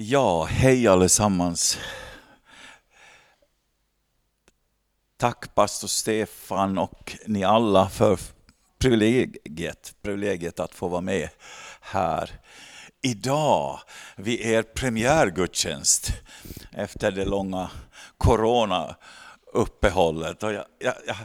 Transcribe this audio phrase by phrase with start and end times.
[0.00, 1.78] Ja, hej allesammans.
[5.16, 8.18] Tack pastor Stefan och ni alla för
[8.78, 11.28] privilegiet, privilegiet att få vara med
[11.80, 12.40] här.
[13.02, 13.80] Idag
[14.16, 16.12] vid er premiärgudstjänst
[16.72, 17.70] efter det långa
[18.18, 20.42] coronauppehållet.
[20.42, 21.16] Och jag, jag, jag,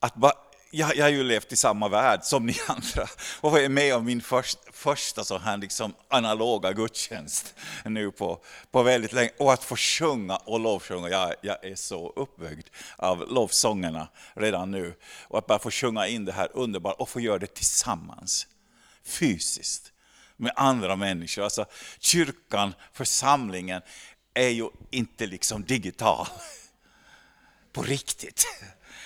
[0.00, 0.34] att bara
[0.70, 3.08] jag, jag har ju levt i samma värld som ni andra
[3.40, 7.54] och är med om min först, första så här liksom analoga gudstjänst
[7.84, 9.30] nu på, på väldigt länge.
[9.38, 14.94] Och att få sjunga och lovsjunga, jag, jag är så uppbyggd av lovsångerna redan nu.
[15.28, 18.46] Och att bara få sjunga in det här underbart och få göra det tillsammans,
[19.04, 19.92] fysiskt,
[20.36, 21.42] med andra människor.
[21.42, 21.66] Alltså
[21.98, 23.82] kyrkan, församlingen,
[24.34, 26.26] är ju inte liksom digital,
[27.72, 28.46] på riktigt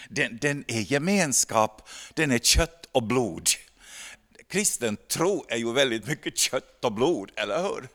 [0.09, 3.49] den, den är gemenskap, den är kött och blod.
[4.49, 7.89] Kristen tro är ju väldigt mycket kött och blod, eller hur?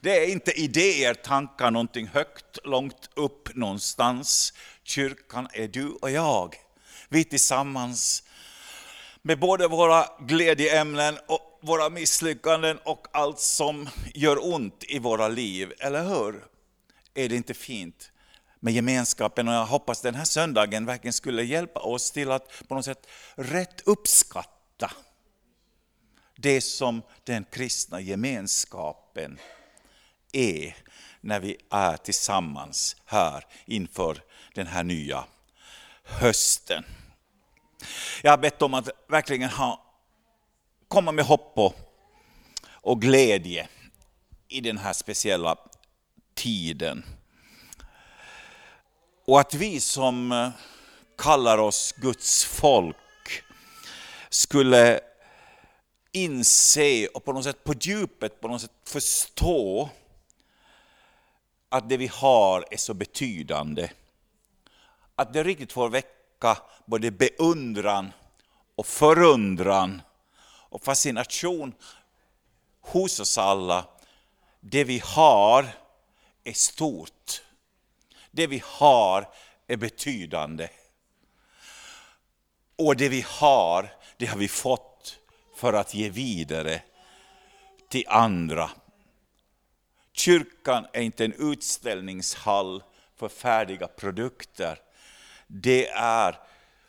[0.00, 4.52] Det är inte idéer, tankar, någonting högt, långt upp någonstans.
[4.82, 6.54] Kyrkan är du och jag.
[7.08, 8.22] Vi tillsammans
[9.22, 15.72] med både våra glädjeämnen och våra misslyckanden och allt som gör ont i våra liv,
[15.78, 16.44] eller hur?
[17.14, 18.10] Är det inte fint?
[18.64, 22.74] Med gemenskapen och jag hoppas den här söndagen verkligen skulle hjälpa oss till att på
[22.74, 24.90] något sätt rätt uppskatta
[26.36, 29.38] det som den kristna gemenskapen
[30.32, 30.76] är
[31.20, 34.22] när vi är tillsammans här inför
[34.54, 35.24] den här nya
[36.04, 36.84] hösten.
[38.22, 39.84] Jag har bett om att verkligen ha,
[40.88, 41.74] komma med hopp och,
[42.66, 43.68] och glädje
[44.48, 45.56] i den här speciella
[46.34, 47.04] tiden.
[49.26, 50.50] Och att vi som eh,
[51.18, 52.96] kallar oss Guds folk
[54.28, 55.00] skulle
[56.12, 59.88] inse och på något sätt på djupet på något sätt förstå
[61.68, 63.90] att det vi har är så betydande.
[65.14, 68.12] Att det riktigt får väcka både beundran
[68.74, 70.02] och förundran
[70.46, 71.74] och fascination
[72.80, 73.86] hos oss alla.
[74.60, 75.68] Det vi har
[76.44, 77.42] är stort
[78.34, 79.28] det vi har
[79.66, 80.68] är betydande.
[82.76, 85.18] Och det vi har, det har vi fått
[85.56, 86.82] för att ge vidare
[87.88, 88.70] till andra.
[90.12, 92.82] Kyrkan är inte en utställningshall
[93.16, 94.78] för färdiga produkter.
[95.46, 96.38] Det är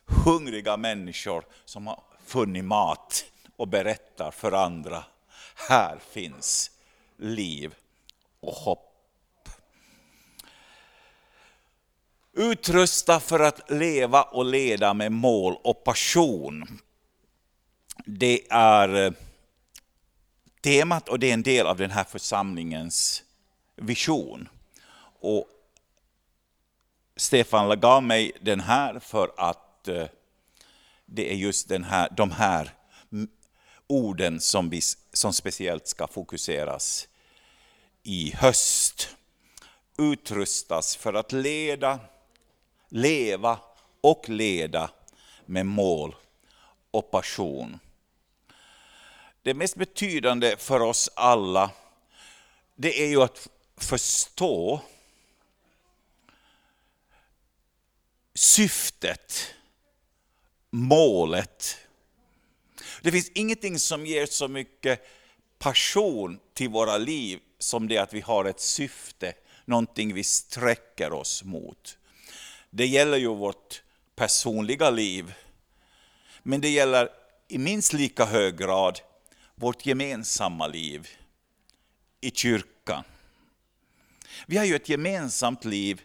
[0.06, 3.26] hungriga människor som har funnit mat
[3.56, 5.04] och berättar för andra.
[5.70, 6.72] Här finns
[7.18, 7.76] liv
[8.40, 8.85] och hopp.
[12.38, 16.80] Utrusta för att leva och leda med mål och passion.
[18.06, 19.12] Det är eh,
[20.62, 23.24] temat och det är en del av den här församlingens
[23.76, 24.50] vision.
[25.20, 25.48] Och
[27.16, 30.06] Stefan gav mig den här för att eh,
[31.06, 32.74] det är just den här, de här
[33.88, 34.82] orden som, vi,
[35.14, 37.08] som speciellt ska fokuseras
[38.04, 39.10] i höst.
[39.98, 42.00] Utrustas för att leda,
[42.90, 43.60] leva
[44.02, 44.92] och leda
[45.46, 46.16] med mål
[46.92, 47.80] och passion.
[49.42, 51.72] Det mest betydande för oss alla,
[52.76, 53.48] det är ju att
[53.78, 54.82] förstå
[58.34, 59.54] syftet,
[60.70, 61.78] målet.
[63.02, 65.08] Det finns ingenting som ger så mycket
[65.58, 69.34] passion till våra liv som det att vi har ett syfte,
[69.66, 71.98] någonting vi sträcker oss mot.
[72.78, 73.84] Det gäller ju vårt
[74.16, 75.34] personliga liv,
[76.44, 77.10] men det gäller
[77.48, 79.00] i minst lika hög grad
[79.56, 81.08] vårt gemensamma liv
[82.22, 83.04] i kyrkan.
[84.46, 86.02] Vi har ju ett gemensamt liv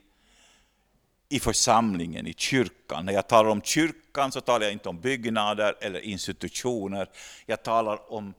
[1.28, 3.06] i församlingen, i kyrkan.
[3.06, 7.10] När jag talar om kyrkan så talar jag inte om byggnader eller institutioner.
[7.46, 8.34] Jag talar om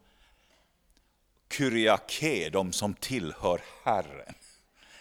[1.51, 4.33] kyriake, de som tillhör Herren.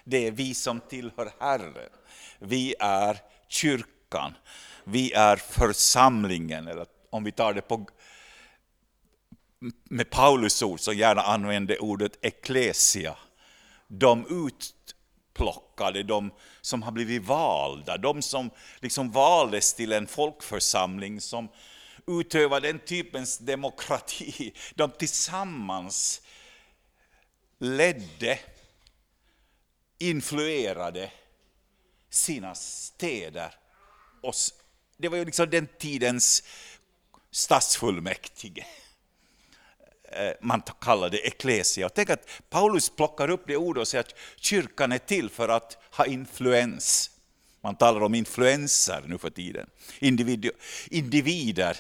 [0.05, 1.91] Det är vi som tillhör Herren.
[2.38, 3.19] Vi är
[3.49, 4.35] kyrkan,
[4.85, 7.87] vi är församlingen, eller om vi tar det på
[9.85, 13.17] med Paulus ord, som gärna använder ordet eklesia.
[13.88, 14.47] De
[15.35, 16.31] utplockade, de
[16.61, 18.50] som har blivit valda, de som
[18.81, 21.49] liksom valdes till en folkförsamling som
[22.06, 24.52] utövar den typens demokrati.
[24.75, 26.23] De tillsammans
[27.58, 28.38] ledde,
[30.00, 31.11] influerade
[32.11, 33.55] sina städer.
[34.20, 34.35] Och
[34.97, 36.43] det var ju liksom den tidens
[37.31, 38.67] stadsfullmäktige.
[40.12, 41.87] Eh, man kallade det eklesia.
[41.87, 45.49] Och tänk att Paulus plockar upp det ordet och säger att kyrkan är till för
[45.49, 47.11] att ha influens.
[47.61, 49.70] Man talar om influenser nu för tiden.
[49.99, 50.50] Individ,
[50.91, 51.76] individer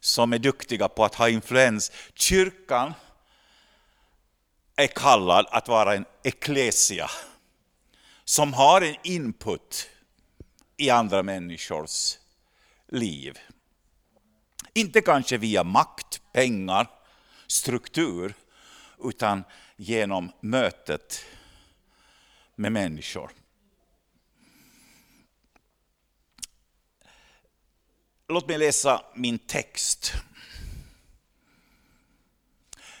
[0.00, 1.92] som är duktiga på att ha influens.
[2.14, 2.94] Kyrkan
[4.76, 7.10] är kallad att vara en eklesia
[8.28, 9.90] som har en input
[10.76, 12.18] i andra människors
[12.88, 13.38] liv.
[14.74, 16.90] Inte kanske via makt, pengar,
[17.46, 18.34] struktur,
[19.04, 19.44] utan
[19.76, 21.24] genom mötet
[22.54, 23.30] med människor.
[28.28, 30.12] Låt mig läsa min text.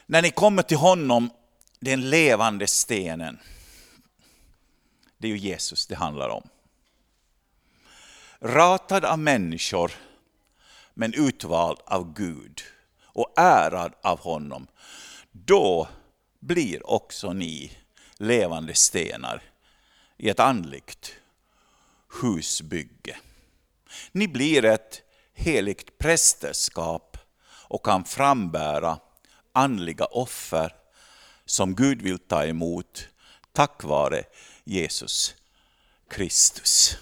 [0.06, 1.30] När ni kommer till honom,
[1.80, 3.38] den levande stenen,
[5.18, 6.48] det är ju Jesus det handlar om.
[8.40, 9.92] Ratad av människor,
[10.94, 12.62] men utvald av Gud
[13.02, 14.66] och ärad av honom.
[15.32, 15.88] Då
[16.40, 17.72] blir också ni
[18.16, 19.42] levande stenar
[20.16, 21.12] i ett andligt
[22.22, 23.16] husbygge.
[24.12, 25.02] Ni blir ett
[25.34, 28.98] heligt prästerskap och kan frambära
[29.52, 30.74] andliga offer
[31.44, 33.08] som Gud vill ta emot
[33.52, 34.24] tack vare
[34.68, 35.34] Jesus
[36.10, 36.96] Kristus.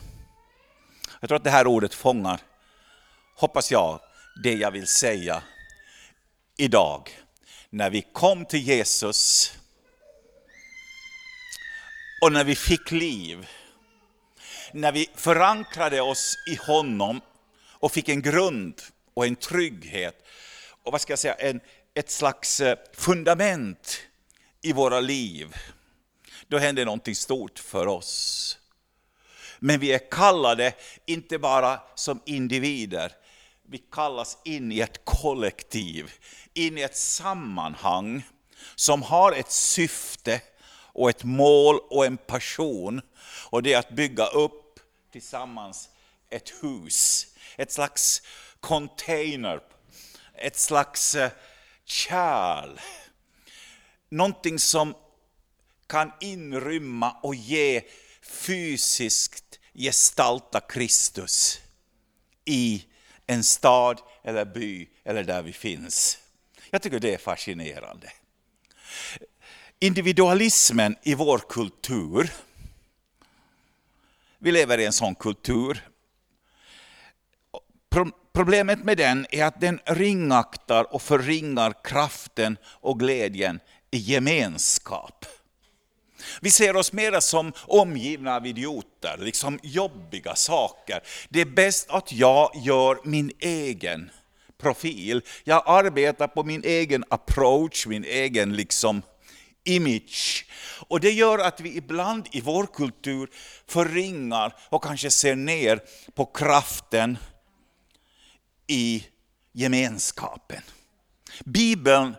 [1.21, 2.41] Jag tror att det här ordet fångar,
[3.37, 4.01] hoppas jag,
[4.43, 5.43] det jag vill säga
[6.57, 7.11] idag.
[7.71, 9.53] När vi kom till Jesus
[12.23, 13.47] och när vi fick liv,
[14.73, 17.21] när vi förankrade oss i honom
[17.65, 18.83] och fick en grund
[19.15, 20.27] och en trygghet
[20.83, 21.61] och vad ska jag säga, en,
[21.95, 24.01] ett slags eh, fundament
[24.63, 25.57] i våra liv,
[26.49, 28.59] då händer någonting stort för oss.
[29.59, 30.73] Men vi är kallade
[31.07, 33.13] inte bara som individer,
[33.69, 36.13] vi kallas in i ett kollektiv,
[36.55, 38.23] in i ett sammanhang
[38.75, 40.41] som har ett syfte
[40.97, 43.01] och ett mål och en passion.
[43.51, 44.81] Och det är att bygga upp
[45.13, 45.89] tillsammans
[46.31, 47.27] ett hus,
[47.57, 48.23] ett slags
[48.61, 49.61] container,
[50.35, 51.31] ett slags eh,
[51.85, 52.79] kärl.
[54.09, 54.95] Någonting som
[55.87, 57.83] kan inrymma och ge
[58.23, 61.61] fysiskt gestalta Kristus
[62.45, 62.85] i
[63.27, 66.19] en stad eller by eller där vi finns.
[66.71, 68.13] Jag tycker det är fascinerande.
[69.79, 72.33] Individualismen i vår kultur,
[74.39, 75.89] vi lever i en sån kultur.
[78.33, 83.61] Problemet med den är att den ringaktar och förringar kraften och glädjen
[83.91, 85.27] i gemenskap.
[86.41, 91.01] Vi ser oss mera som omgivna av idioter, liksom jobbiga saker.
[91.29, 94.11] Det är bäst att jag gör min egen
[94.59, 95.23] profil.
[95.45, 99.03] Jag arbetar på min egen approach, min egen liksom
[99.65, 100.47] image.
[100.89, 103.31] Och det gör att vi ibland i vår kultur
[103.67, 105.81] förringar och kanske ser ner
[106.15, 107.19] på kraften
[108.67, 109.07] i
[109.53, 110.63] gemenskapen.
[111.45, 112.15] Bibeln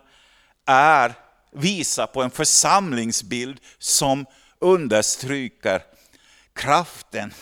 [0.66, 1.14] är
[1.52, 4.26] visar på en församlingsbild som
[4.60, 5.84] understryker
[6.54, 7.34] kraften,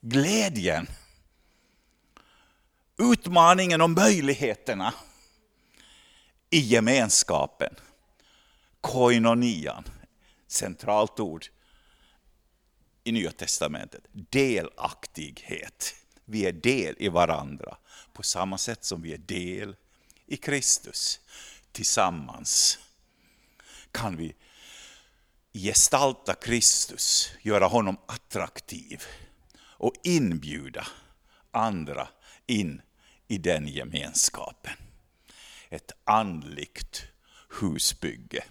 [0.00, 0.86] glädjen,
[2.98, 4.94] utmaningen och möjligheterna
[6.50, 7.74] i gemenskapen.
[8.80, 9.84] Koinonian,
[10.46, 11.46] centralt ord
[13.04, 14.04] i Nya Testamentet.
[14.12, 15.94] Delaktighet.
[16.24, 17.76] Vi är del i varandra
[18.12, 19.76] på samma sätt som vi är del
[20.26, 21.20] i Kristus
[21.72, 22.78] tillsammans
[23.92, 24.34] kan vi
[25.52, 29.02] gestalta Kristus, göra honom attraktiv
[29.60, 30.86] och inbjuda
[31.50, 32.08] andra
[32.46, 32.82] in
[33.28, 34.72] i den gemenskapen.
[35.70, 37.04] Ett andligt
[37.60, 38.44] husbygge.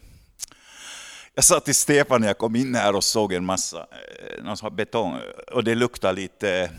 [1.34, 4.76] Jag sa till Stefan när jag kom in här och såg en massa eh, någon
[4.76, 5.20] betong
[5.52, 6.70] och det luktar lite eh,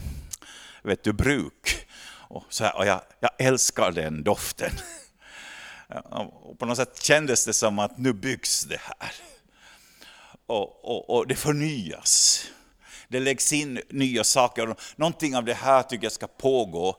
[0.82, 1.86] vet du, bruk.
[2.28, 4.70] Och, så här, och jag, jag älskar den doften.
[6.04, 9.12] Och på något sätt kändes det som att nu byggs det här.
[10.46, 12.44] Och, och, och det förnyas.
[13.08, 14.76] Det läggs in nya saker.
[14.96, 16.96] Någonting av det här tycker jag ska pågå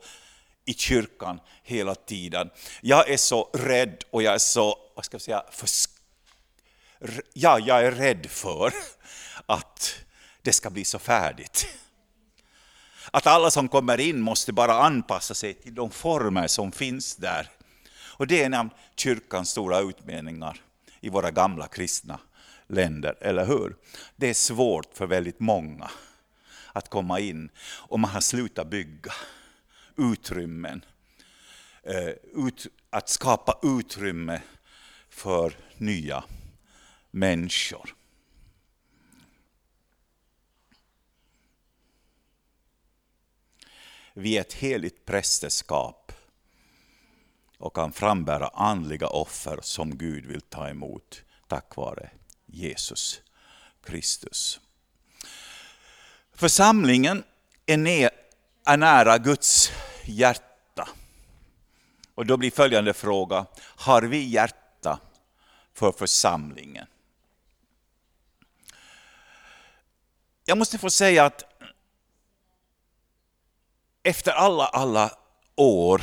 [0.64, 2.50] i kyrkan hela tiden.
[2.80, 5.68] Jag är så rädd och jag är så, vad ska jag säga, för,
[7.32, 8.72] ja, jag är rädd för
[9.46, 9.94] att
[10.42, 11.66] det ska bli så färdigt.
[13.10, 17.50] Att alla som kommer in måste bara anpassa sig till de former som finns där.
[18.16, 20.60] Och det är en av kyrkans stora utmaningar
[21.00, 22.18] i våra gamla kristna
[22.66, 23.76] länder, eller hur?
[24.16, 25.90] Det är svårt för väldigt många
[26.72, 29.12] att komma in och man har slutat bygga
[29.96, 30.84] utrymmen.
[31.82, 32.08] Eh,
[32.46, 34.42] ut, att skapa utrymme
[35.08, 36.24] för nya
[37.10, 37.94] människor.
[44.12, 46.12] Vi är ett heligt prästerskap
[47.64, 52.10] och kan frambära andliga offer som Gud vill ta emot tack vare
[52.46, 53.20] Jesus
[53.84, 54.60] Kristus.
[56.34, 57.24] Församlingen
[57.66, 58.10] är
[58.76, 59.72] nära Guds
[60.04, 60.88] hjärta.
[62.14, 65.00] Och då blir följande fråga, har vi hjärta
[65.74, 66.86] för församlingen?
[70.44, 71.44] Jag måste få säga att
[74.02, 75.10] efter alla, alla
[75.56, 76.02] år,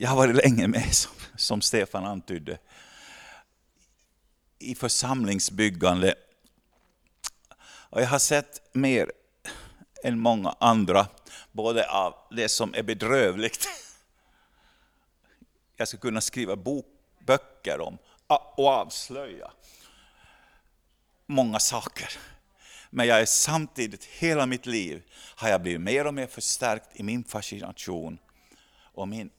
[0.00, 2.58] jag har varit länge med som, som Stefan antydde,
[4.58, 6.14] i församlingsbyggande.
[7.60, 9.12] Och jag har sett mer
[10.04, 11.06] än många andra,
[11.52, 13.68] både av det som är bedrövligt,
[15.76, 16.86] jag skulle kunna skriva bok,
[17.26, 19.50] böcker om och avslöja
[21.26, 22.08] många saker.
[22.90, 25.02] Men jag är samtidigt, hela mitt liv,
[25.36, 28.18] har jag blivit mer och mer förstärkt i min fascination
[28.82, 29.30] och min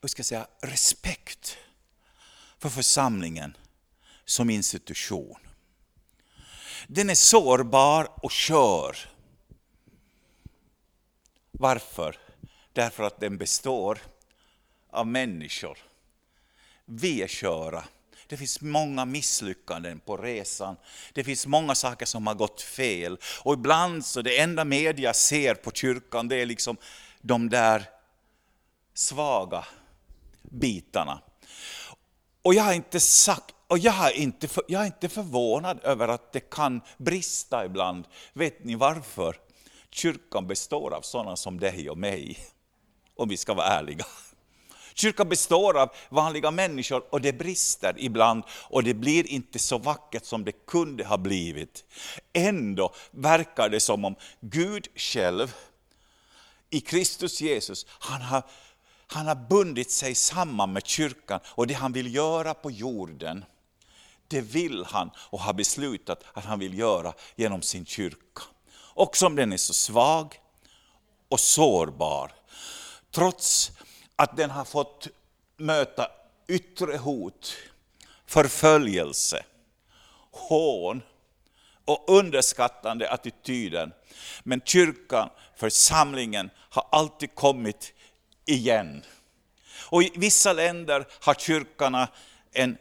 [0.00, 1.58] hur ska jag säga, respekt
[2.58, 3.56] för församlingen
[4.24, 5.38] som institution.
[6.86, 8.96] Den är sårbar och kör.
[11.50, 12.16] Varför?
[12.72, 13.98] Därför att den består
[14.90, 15.78] av människor.
[16.84, 17.84] Vi är köra.
[18.26, 20.76] Det finns många misslyckanden på resan.
[21.12, 23.18] Det finns många saker som har gått fel.
[23.42, 26.76] Och ibland så det enda media ser på kyrkan det är liksom
[27.20, 27.84] de där
[28.94, 29.64] svaga
[30.42, 31.22] bitarna.
[32.42, 36.08] Och jag har inte sagt och jag är, inte för, jag är inte förvånad över
[36.08, 38.04] att det kan brista ibland.
[38.32, 39.36] Vet ni varför?
[39.90, 42.38] Kyrkan består av sådana som dig och mig,
[43.14, 44.06] om vi ska vara ärliga.
[44.94, 50.24] Kyrkan består av vanliga människor och det brister ibland och det blir inte så vackert
[50.24, 51.84] som det kunde ha blivit.
[52.32, 55.54] Ändå verkar det som om Gud själv
[56.70, 58.42] i Kristus Jesus, han har,
[59.12, 63.44] han har bundit sig samman med kyrkan och det han vill göra på jorden,
[64.28, 68.42] det vill han och har beslutat att han vill göra genom sin kyrka.
[68.94, 70.40] Också om den är så svag
[71.28, 72.32] och sårbar,
[73.10, 73.72] trots
[74.16, 75.08] att den har fått
[75.56, 76.08] möta
[76.48, 77.56] yttre hot,
[78.26, 79.44] förföljelse,
[80.30, 81.02] hån
[81.84, 83.92] och underskattande attityden.
[84.42, 87.92] Men kyrkan, församlingen, har alltid kommit
[88.50, 89.02] igen.
[89.90, 92.08] Och i vissa länder har kyrkorna
[92.52, 92.78] en,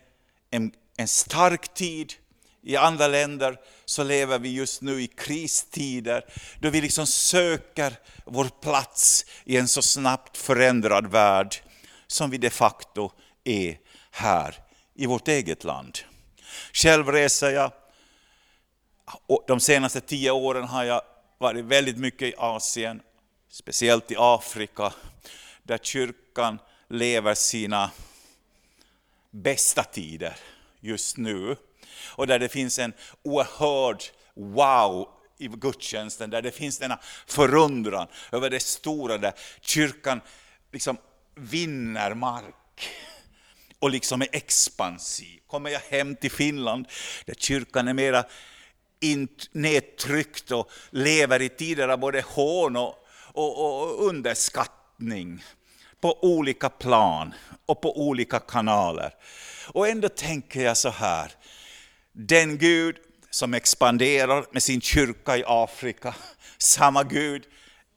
[0.51, 2.13] en, en stark tid,
[2.61, 6.25] i andra länder så lever vi just nu i kristider,
[6.59, 7.93] då vi liksom söker
[8.25, 11.55] vår plats i en så snabbt förändrad värld,
[12.07, 13.11] som vi de facto
[13.43, 13.77] är
[14.11, 14.55] här
[14.95, 15.99] i vårt eget land.
[16.73, 17.71] Själv reser jag,
[19.27, 21.01] och de senaste tio åren har jag
[21.37, 23.01] varit väldigt mycket i Asien,
[23.49, 24.93] speciellt i Afrika,
[25.69, 27.91] där kyrkan lever sina
[29.31, 30.35] bästa tider
[30.79, 31.55] just nu.
[32.15, 35.07] Och där det finns en oerhörd wow
[35.37, 40.21] i gudstjänsten, där det finns denna förundran över det stora, där kyrkan
[40.71, 40.97] liksom
[41.35, 42.89] vinner mark
[43.79, 45.39] och liksom är expansiv.
[45.47, 46.87] Kommer jag hem till Finland,
[47.25, 48.23] där kyrkan är mera
[49.51, 52.95] nedtryckt och lever i tider av både hån och,
[53.33, 55.43] och, och underskattning
[56.01, 57.33] på olika plan
[57.65, 59.13] och på olika kanaler.
[59.67, 61.31] Och ändå tänker jag så här,
[62.11, 62.95] den Gud
[63.29, 66.15] som expanderar med sin kyrka i Afrika,
[66.57, 67.43] samma Gud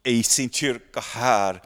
[0.02, 1.62] är i sin kyrka här.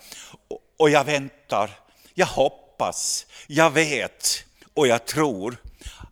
[0.78, 1.70] Och jag väntar,
[2.14, 5.56] jag hoppas, jag vet och jag tror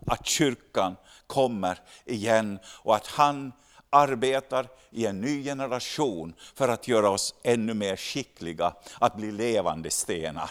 [0.06, 3.52] att kyrkan kommer igen och att han
[3.94, 9.90] arbetar i en ny generation för att göra oss ännu mer skickliga att bli levande
[9.90, 10.50] stenar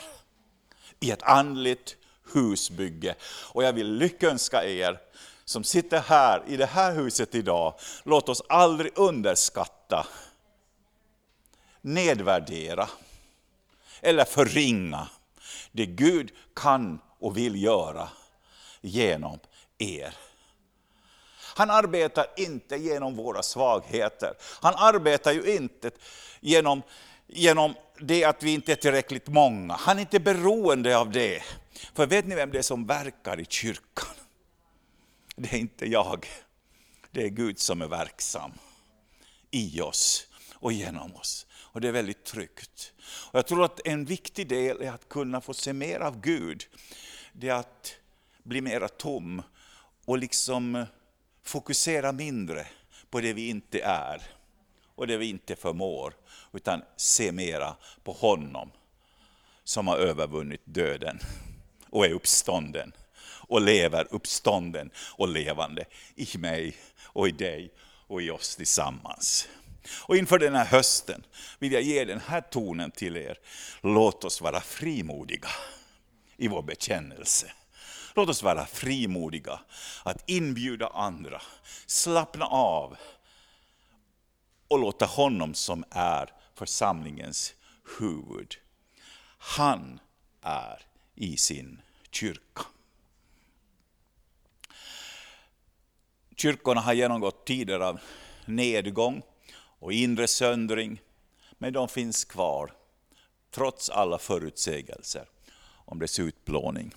[1.00, 1.96] i ett andligt
[2.34, 3.16] husbygge.
[3.26, 5.00] Och jag vill lyckönska er
[5.46, 7.74] som sitter här i det här huset idag.
[8.04, 10.08] Låt oss aldrig underskatta,
[11.82, 12.90] nedvärdera
[14.02, 15.08] eller förringa
[15.72, 18.10] det Gud kan och vill göra
[18.82, 19.40] genom
[19.78, 20.14] er.
[21.56, 24.34] Han arbetar inte genom våra svagheter.
[24.62, 25.92] Han arbetar ju inte
[26.40, 26.82] genom,
[27.28, 29.74] genom det att vi inte är tillräckligt många.
[29.74, 31.44] Han är inte beroende av det.
[31.96, 34.16] För vet ni vem det är som verkar i kyrkan?
[35.36, 36.28] Det är inte jag.
[37.12, 38.52] Det är Gud som är verksam
[39.52, 40.28] i oss.
[40.54, 41.46] och genom oss.
[41.54, 42.94] Och det är väldigt tryggt.
[43.32, 46.66] Och jag tror att en viktig del är att kunna få se mer av Gud.
[47.34, 47.96] Det är att
[48.44, 49.42] bli mera tom
[50.06, 50.86] och liksom
[51.44, 52.68] fokusera mindre
[53.10, 54.22] på det vi inte är
[54.96, 56.14] och det vi inte förmår,
[56.54, 58.72] utan se mera på honom
[59.64, 61.20] som har övervunnit döden
[61.90, 62.94] och är uppstånden
[63.48, 65.86] och lever uppstånden och levande
[66.16, 67.72] i mig och i dig
[68.08, 69.48] och i oss tillsammans.
[70.08, 71.26] Och inför den här hösten
[71.60, 73.38] vill jag ge den här tonen till er.
[73.82, 75.50] Låt oss vara frimodiga
[76.38, 77.52] i vår bekännelse.
[78.16, 79.60] Låt oss vara frimodiga
[80.04, 81.42] att inbjuda andra,
[81.86, 82.98] slappna av
[84.68, 87.54] och låta honom som är församlingens
[88.00, 88.56] huvud.
[89.38, 90.00] Han
[90.42, 90.82] är
[91.16, 92.64] i sin kyrka.
[96.36, 98.00] Kyrkorna har genomgått tider av
[98.46, 99.22] nedgång
[99.56, 101.02] och inre söndring,
[101.58, 102.74] men de finns kvar
[103.52, 105.30] trots alla förutsägelser
[105.86, 106.94] om dess utplåning.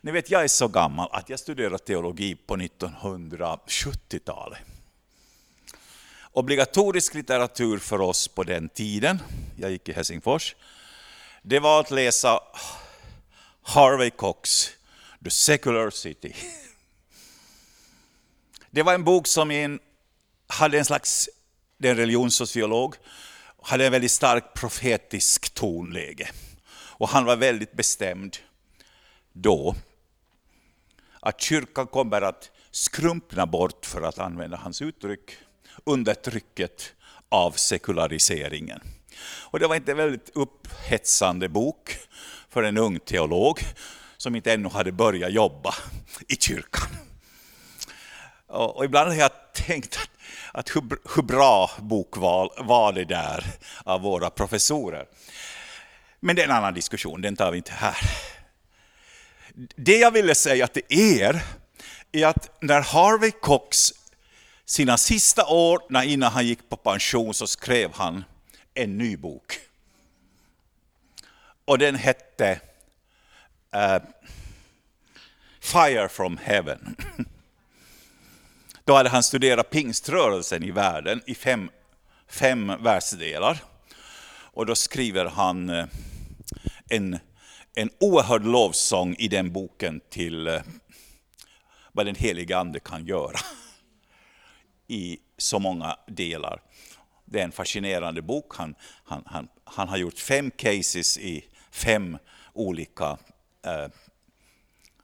[0.00, 4.58] Ni vet, jag är så gammal att jag studerade teologi på 1970-talet.
[6.32, 9.22] Obligatorisk litteratur för oss på den tiden,
[9.56, 10.56] jag gick i Helsingfors,
[11.42, 12.40] det var att läsa
[13.62, 14.70] Harvey Cox,
[15.24, 16.36] The Secular City.
[18.70, 19.80] Det var en bok som en,
[20.46, 21.28] hade en slags,
[21.78, 22.94] det är en religionssociolog,
[23.62, 26.30] hade en väldigt stark profetisk tonläge.
[26.72, 28.36] Och han var väldigt bestämd
[29.32, 29.74] då
[31.20, 35.30] att kyrkan kommer att skrumpna bort, för att använda hans uttryck,
[35.84, 36.94] under trycket
[37.28, 38.80] av sekulariseringen.
[39.24, 41.98] Och det var inte en väldigt upphetsande bok
[42.48, 43.60] för en ung teolog
[44.16, 45.74] som inte ännu hade börjat jobba
[46.28, 46.88] i kyrkan.
[48.46, 50.10] Och ibland har jag tänkt att,
[50.52, 50.82] att hur,
[51.16, 53.44] hur, bra bokval var det där
[53.84, 55.06] av våra professorer.
[56.20, 57.96] Men det är en annan diskussion, den tar vi inte här.
[59.76, 61.42] Det jag ville säga till er
[62.12, 63.92] är att när Harvey Cox
[64.64, 68.24] sina sista år innan han gick på pension så skrev han
[68.74, 69.58] en ny bok.
[71.64, 72.60] Och den hette
[73.76, 73.98] uh,
[75.60, 76.96] Fire from Heaven.
[78.84, 81.70] Då hade han studerat pingströrelsen i världen i fem,
[82.28, 83.58] fem världsdelar.
[84.54, 85.86] Och då skriver han eh,
[86.88, 87.18] en,
[87.74, 90.62] en oerhörd lovsång i den boken till eh,
[91.92, 93.38] vad den heliga Ande kan göra
[94.86, 96.62] i så många delar.
[97.24, 98.56] Det är en fascinerande bok.
[98.56, 102.18] Han, han, han, han har gjort fem cases i fem
[102.52, 103.18] olika
[103.66, 103.88] eh,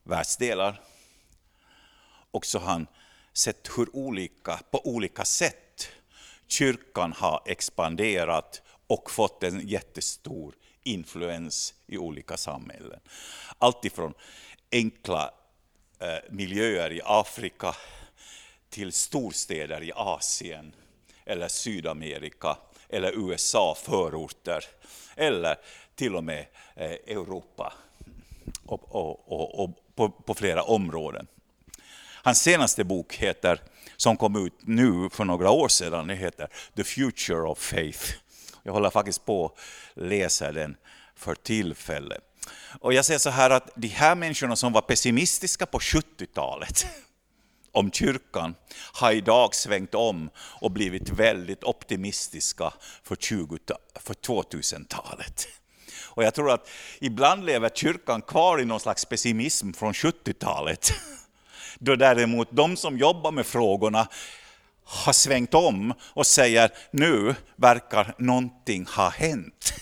[0.04, 0.80] världsdelar.
[2.30, 2.86] Och så har han
[3.32, 5.88] sett hur olika, på olika sätt
[6.46, 10.54] kyrkan har expanderat och fått en jättestor
[10.88, 13.00] influens i olika samhällen.
[13.58, 14.14] Alltifrån
[14.72, 15.30] enkla
[15.98, 17.74] eh, miljöer i Afrika
[18.70, 20.72] till storstäder i Asien
[21.24, 22.56] eller Sydamerika
[22.88, 24.64] eller USA förorter
[25.16, 25.56] eller
[25.94, 26.46] till och med
[26.76, 27.72] eh, Europa
[28.66, 31.26] och, och, och, och på, på, flera områden.
[32.22, 33.60] Hans senaste bok heter,
[33.96, 38.14] som kom ut nu för några år sedan, det heter The Future of Faith.
[38.68, 39.58] Jag håller faktiskt på att
[39.94, 40.76] läsa den
[41.16, 42.20] för tillfället.
[42.80, 46.86] Och jag säger så här att de här människorna som var pessimistiska på 70-talet
[47.72, 48.54] om kyrkan
[48.92, 53.58] har idag svängt om och blivit väldigt optimistiska för, 20,
[54.00, 55.48] för 2000-talet.
[56.04, 56.68] Och jag tror att
[57.00, 60.92] ibland lever kyrkan kvar i någon slags pessimism från 70-talet.
[61.78, 64.08] Då däremot de som jobbar med frågorna
[64.88, 69.74] har svängt om och säger nu verkar någonting ha hänt.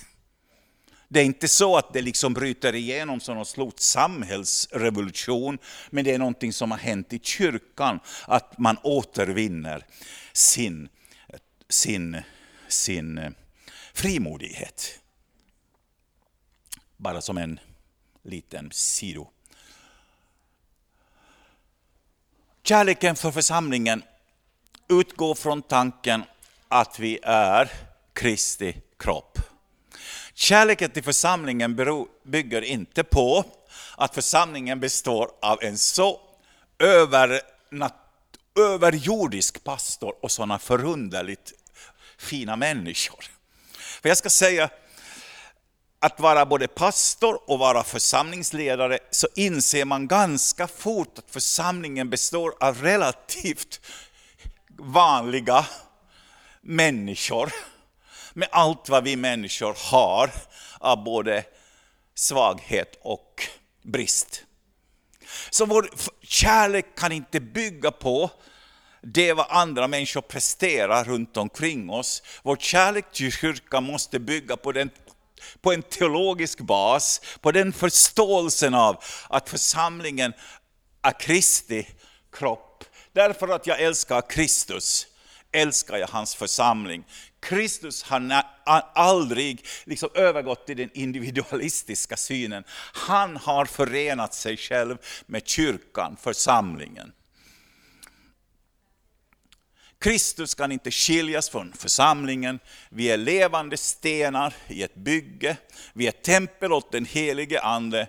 [1.09, 5.59] Det är inte så att det liksom bryter igenom som någon stor samhällsrevolution,
[5.90, 9.87] men det är någonting som har hänt i kyrkan, att man återvinner
[10.33, 10.88] sin,
[11.69, 12.23] sin,
[12.69, 13.31] sin eh,
[13.95, 15.01] frimodighet.
[16.97, 17.61] Bara som en
[18.23, 19.29] liten sido.
[22.62, 24.03] Kärleken för församlingen
[24.88, 26.25] utgå från tanken
[26.68, 27.72] att vi är
[28.12, 29.38] Kristi kropp.
[30.35, 31.77] Kärleken till församlingen
[32.25, 33.44] bygger inte på
[33.96, 36.20] att församlingen består av en så
[38.57, 41.53] överjordisk pastor och sådana förunderligt
[42.18, 43.25] fina människor.
[44.03, 44.70] För jag ska säga,
[45.99, 52.55] att vara både pastor och vara församlingsledare så inser man ganska fort att församlingen består
[52.61, 53.81] av relativt
[54.79, 55.67] vanliga
[56.61, 57.53] människor
[58.35, 60.31] med allt vad vi människor har
[60.79, 61.45] av både
[62.15, 63.43] svaghet och
[63.83, 64.43] brist.
[65.51, 65.91] Så vår
[66.23, 68.31] kärlek kan inte bygga på
[69.03, 72.23] det vad andra människor presterar runt omkring oss.
[72.43, 74.91] Vår kärlek till kyrkan måste bygga på, den,
[75.61, 80.33] på en teologisk bas, på den förståelsen av att församlingen
[81.03, 81.89] är Kristi
[82.33, 82.65] kropp.
[83.16, 85.07] Därför att jag älskar Kristus,
[85.52, 87.05] älskar jag hans församling.
[87.40, 88.42] Kristus har
[88.94, 92.64] aldrig liksom övergått till den individualistiska synen.
[92.92, 97.12] Han har förenat sig själv med kyrkan, församlingen.
[99.98, 102.59] Kristus kan inte skiljas från församlingen.
[102.88, 105.57] Vi är levande stenar i ett bygge.
[105.92, 108.09] Vi är tempel åt den helige Ande.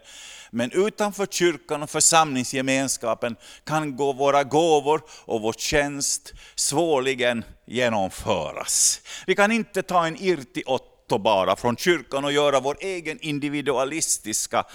[0.51, 9.01] Men utanför kyrkan och församlingsgemenskapen kan gå våra gåvor och vår tjänst svårligen genomföras.
[9.27, 14.65] Vi kan inte ta en irti Otto bara från kyrkan och göra vår egen individualistiska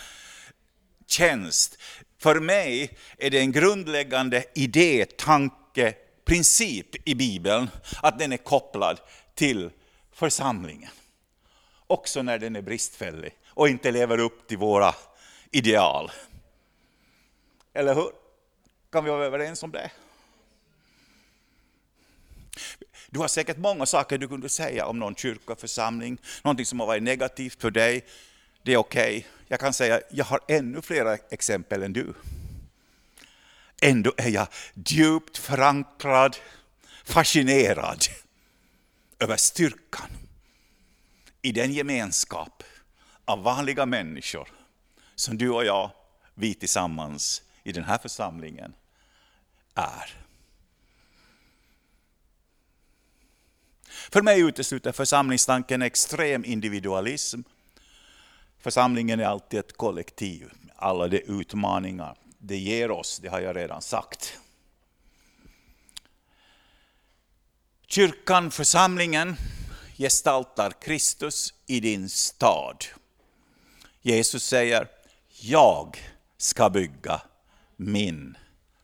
[1.07, 1.79] tjänst.
[2.19, 7.71] För mig är det en grundläggande idé, tanke, princip i Bibeln
[8.03, 9.01] att den är kopplad
[9.35, 9.71] till
[10.13, 10.91] församlingen.
[11.87, 14.95] Också när den är bristfällig och inte lever upp till våra
[15.53, 16.11] ideal.
[17.75, 18.11] Eller hur?
[18.93, 19.91] Kan vi vara överens om det?
[23.11, 26.87] Du har säkert många saker du kunde säga om någon kyrka, församling, någonting som har
[26.87, 28.05] varit negativt för dig.
[28.63, 29.19] Det är okej.
[29.19, 29.31] Okay.
[29.49, 32.15] Jag kan säga, jag har ännu fler exempel än du.
[33.83, 36.37] Ändå är jag djupt förankrad,
[37.05, 38.05] fascinerad
[39.19, 40.11] över styrkan
[41.43, 42.63] i den gemenskap
[43.25, 44.49] av vanliga människor
[45.23, 45.91] som du och jag,
[46.35, 48.75] vi tillsammans i den här församlingen
[49.75, 50.15] är.
[53.87, 57.41] För mig utesluter församlingstanken extrem individualism.
[58.59, 63.83] Församlingen är alltid ett kollektiv, alla de utmaningar det ger oss, det har jag redan
[63.83, 64.39] sagt.
[67.87, 69.37] Kyrkan, församlingen,
[69.99, 72.85] gestaltar Kristus i din stad.
[74.01, 75.02] Jesus säger,
[75.45, 75.99] jag
[76.37, 77.23] ska bygga
[77.77, 78.37] min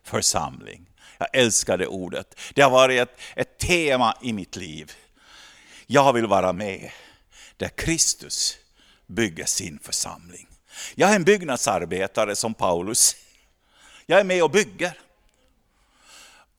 [0.02, 0.90] församling.
[1.18, 2.38] Jag älskar det ordet.
[2.54, 4.92] Det har varit ett, ett tema i mitt liv.
[5.86, 6.90] Jag vill vara med
[7.56, 8.56] där Kristus
[9.06, 10.48] bygger sin församling.
[10.94, 13.16] Jag är en byggnadsarbetare som Paulus.
[14.06, 14.98] Jag är med och bygger.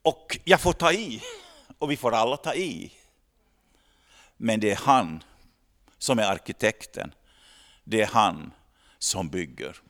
[0.01, 1.23] Och jag får ta i,
[1.77, 2.91] och vi får alla ta i.
[4.37, 5.23] Men det är han
[5.97, 7.13] som är arkitekten.
[7.83, 8.51] Det är han
[8.99, 9.81] som bygger.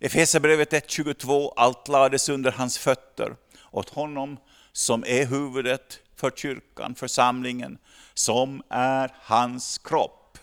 [0.00, 3.36] Efesierbrevet 1.22, allt lades under hans fötter,
[3.70, 4.36] åt honom
[4.72, 7.78] som är huvudet för kyrkan, församlingen,
[8.14, 10.38] som är hans kropp.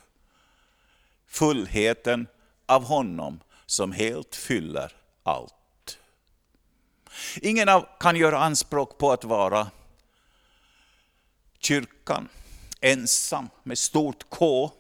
[1.28, 2.28] Fullheten
[2.65, 4.91] av honom som helt fyller
[5.24, 5.98] allt.
[7.41, 9.72] Ingen av kan göra anspråk på att vara
[11.60, 12.30] kyrkan,
[12.82, 14.72] ensam med stort K.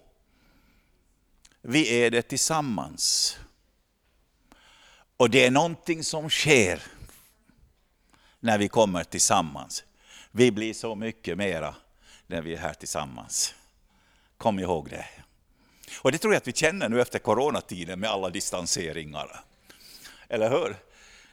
[1.61, 3.37] Vi är det tillsammans.
[5.17, 6.83] Och det är någonting som sker
[8.39, 9.83] när vi kommer tillsammans.
[10.31, 11.75] Vi blir så mycket mera
[12.27, 13.55] när vi är här tillsammans.
[14.37, 15.05] Kom ihåg det.
[16.01, 19.43] Och det tror jag att vi känner nu efter coronatiden med alla distanseringar.
[20.29, 20.75] Eller hur?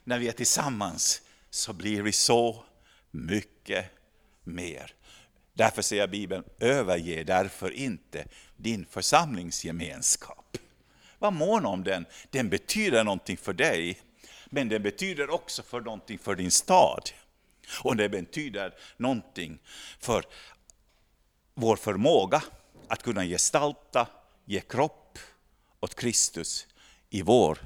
[0.04, 2.64] När vi är tillsammans så blir vi så
[3.10, 3.86] mycket
[4.44, 4.94] mer.
[5.52, 8.24] Därför säger Bibeln, överge därför inte
[8.56, 10.41] din församlingsgemenskap.
[11.22, 14.00] Var mån om den, den betyder någonting för dig,
[14.46, 17.10] men den betyder också för någonting för din stad.
[17.82, 19.58] Och det betyder någonting
[19.98, 20.24] för
[21.54, 22.42] vår förmåga
[22.88, 24.06] att kunna gestalta,
[24.44, 25.18] ge kropp
[25.80, 26.66] åt Kristus
[27.10, 27.58] i vår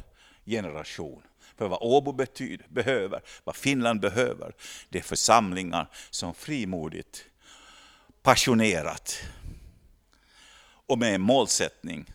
[0.45, 1.23] generation.
[1.57, 4.55] För vad Åbo betyder, behöver, vad Finland behöver,
[4.89, 7.25] det är församlingar som frimodigt,
[8.23, 9.23] passionerat
[10.87, 12.13] och med en målsättning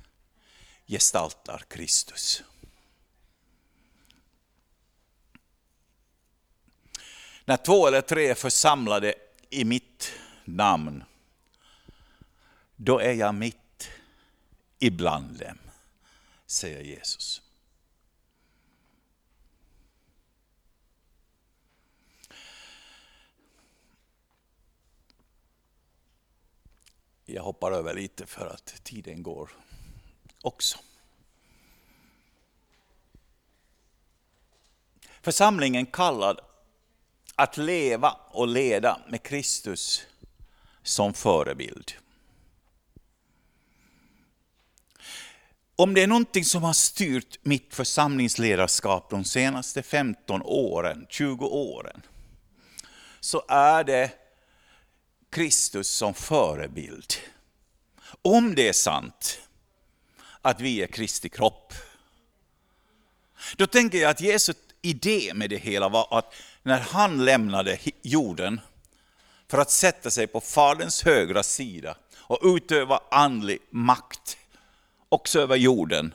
[0.91, 2.43] gestaltar Kristus.
[7.45, 9.15] När två eller tre är församlade
[9.49, 10.11] i mitt
[10.45, 11.03] namn,
[12.75, 13.89] då är jag mitt
[14.79, 15.57] ibland dem,
[16.45, 17.41] säger Jesus.
[27.25, 29.51] Jag hoppar över lite för att tiden går
[30.41, 30.77] också.
[35.21, 36.39] Församlingen kallad
[37.35, 40.03] att leva och leda med Kristus
[40.83, 41.91] som förebild.
[45.75, 52.01] Om det är någonting som har styrt mitt församlingsledarskap de senaste 15 åren, 20 åren,
[53.19, 54.11] så är det
[55.29, 57.13] Kristus som förebild.
[58.21, 59.39] Om det är sant,
[60.41, 61.73] att vi är Kristi kropp,
[63.55, 68.61] då tänker jag att Jesu idé med det hela var att när han lämnade jorden
[69.47, 74.37] för att sätta sig på Faderns högra sida och utöva andlig makt
[75.09, 76.13] också över jorden,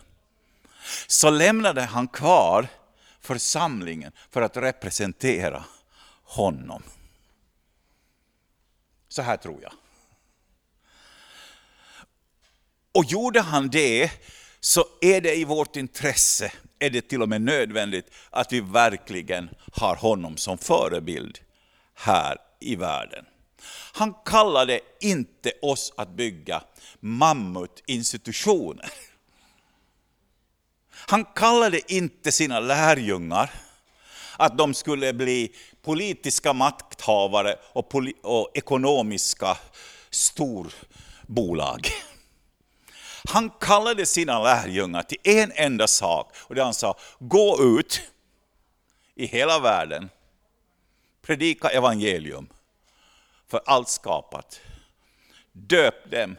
[1.07, 2.69] så lämnade han kvar
[3.21, 5.65] församlingen för att representera
[6.23, 6.83] honom.
[9.09, 9.73] Så här tror jag.
[12.97, 14.11] Och gjorde han det,
[14.61, 19.51] så är det i vårt intresse, är det till och med nödvändigt att vi verkligen
[19.73, 21.39] har honom som förebild
[21.95, 23.25] här i världen.
[23.93, 26.63] Han kallade inte oss att bygga
[27.01, 28.91] mammutinstitutioner.
[30.91, 33.51] Han kallade inte sina lärjungar
[34.37, 39.59] att de skulle bli politiska makthavare och, poli och ekonomiska
[40.11, 41.89] storbolag.
[43.29, 48.01] Han kallade sina lärjungar till en enda sak, och det han sa, gå ut
[49.15, 50.11] i hela världen,
[51.23, 52.49] predika evangelium
[53.49, 54.61] för allt skapat.
[55.53, 56.37] Döp dem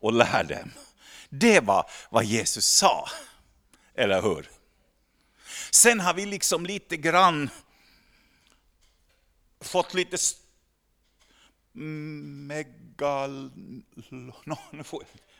[0.00, 0.72] och lär dem.
[1.28, 3.08] Det var vad Jesus sa,
[3.94, 4.50] eller hur?
[5.70, 7.50] Sen har vi liksom lite grann
[9.60, 10.16] fått lite
[11.72, 13.50] megal...
[14.44, 14.56] No,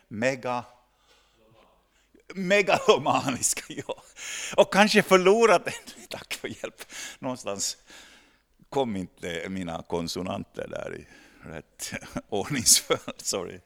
[0.09, 0.65] mega
[2.35, 4.03] megalomaniska, ja.
[4.57, 5.73] Och kanske förlorat en.
[6.09, 6.85] Tack för hjälp.
[7.19, 7.77] Någonstans
[8.69, 11.07] kom inte mina konsonanter där i
[11.49, 11.93] rätt
[12.29, 13.01] ordningsföljd.
[13.17, 13.61] Sorry.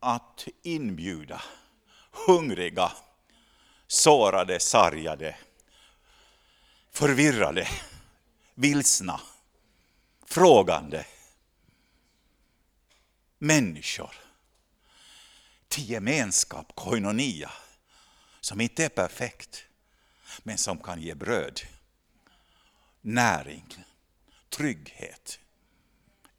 [0.00, 1.42] att inbjuda
[2.10, 2.92] hungriga,
[3.86, 5.36] sårade, sargade,
[6.90, 7.68] förvirrade,
[8.54, 9.20] vilsna,
[10.26, 11.06] frågande
[13.38, 14.14] människor
[15.68, 17.50] till gemenskap, koinonia,
[18.40, 19.64] som inte är perfekt,
[20.42, 21.60] men som kan ge bröd,
[23.00, 23.84] näring,
[24.48, 25.38] trygghet,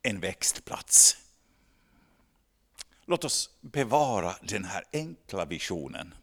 [0.02, 1.18] en växtplats.
[3.12, 6.14] Låt oss bevara den här enkla visionen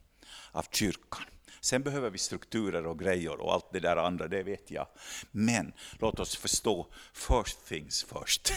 [0.52, 1.22] av kyrkan.
[1.60, 4.86] Sen behöver vi strukturer och grejer och allt det där andra, det vet jag.
[5.30, 8.52] Men låt oss förstå first things first.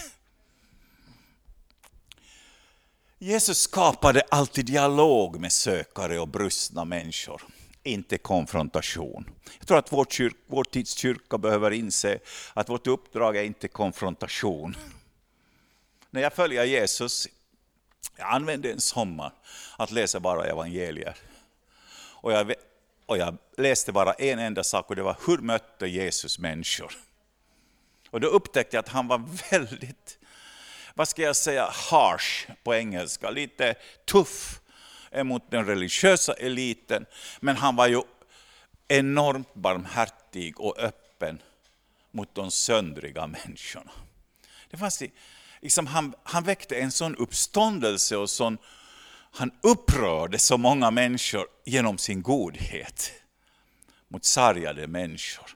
[3.17, 7.41] Jesus skapade alltid dialog med sökare och brustna människor,
[7.83, 9.29] inte konfrontation.
[9.59, 12.19] Jag tror att vår, kyrk, vår tids kyrka behöver inse
[12.53, 14.75] att vårt uppdrag är inte konfrontation.
[16.09, 17.27] När jag följer Jesus
[18.17, 19.33] jag använde en sommar
[19.77, 21.17] att läsa bara evangelier.
[22.21, 22.53] Och jag,
[23.05, 26.93] och jag läste bara en enda sak och det var hur mötte Jesus människor?
[28.09, 30.17] Och då upptäckte jag att han var väldigt,
[30.93, 34.61] vad ska jag säga, harsh på engelska, lite tuff
[35.11, 37.05] emot den religiösa eliten.
[37.39, 38.01] Men han var ju
[38.87, 41.41] enormt barmhärtig och öppen
[42.11, 43.91] mot de söndriga människorna.
[44.69, 45.03] Det fanns
[45.61, 48.57] liksom han, han väckte en sån uppståndelse och sån,
[49.31, 53.11] han upprörde så många människor genom sin godhet
[54.07, 55.55] mot sargade människor.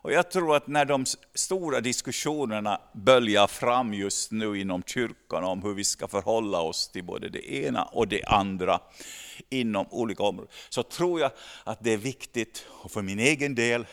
[0.00, 5.62] Och jag tror att när de stora diskussionerna böljar fram just nu inom kyrkan om
[5.62, 8.80] hur vi ska förhålla oss till både det ena och det andra
[9.50, 11.30] inom olika områden, så tror jag
[11.64, 13.86] att det är viktigt, och för min egen del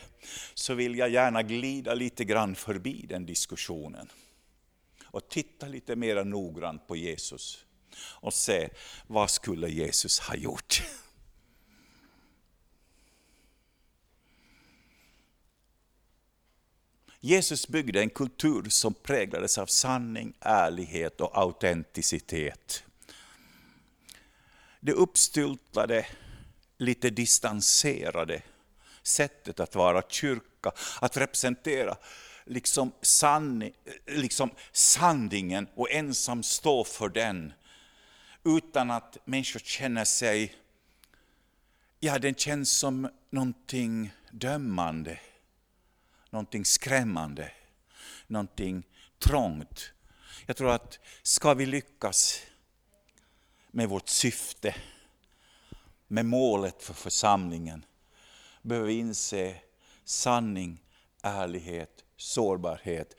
[0.54, 4.10] så vill jag gärna glida lite grann förbi den diskussionen
[5.16, 7.66] och titta lite mer noggrant på Jesus
[8.00, 8.70] och se
[9.08, 10.84] vad skulle Jesus ha gjort.
[17.20, 22.84] Jesus byggde en kultur som präglades av sanning, ärlighet och autenticitet.
[24.80, 26.08] Det uppstyltade
[26.78, 28.42] lite distanserade
[29.04, 31.98] sättet att vara kyrka, att representera
[32.46, 33.74] liksom, sanning,
[34.06, 37.54] liksom sanningen och ensam stå för den.
[38.44, 40.56] Utan att människor känner sig,
[42.00, 45.20] ja den känns som någonting dömande,
[46.30, 47.52] någonting skrämmande,
[48.28, 48.84] någonting
[49.20, 49.92] trångt.
[50.46, 52.42] Jag tror att ska vi lyckas
[53.72, 54.76] med vårt syfte,
[56.08, 57.86] med målet för församlingen,
[58.62, 59.56] behöver vi inse
[60.04, 60.84] sanning,
[61.22, 63.16] ärlighet, sårbarhet,